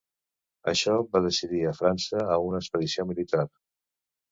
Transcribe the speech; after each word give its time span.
Això 0.71 0.95
va 1.17 1.21
decidir 1.25 1.61
a 1.67 1.75
França 1.81 2.25
a 2.37 2.39
una 2.47 2.65
expedició 2.65 3.09
militar. 3.13 3.47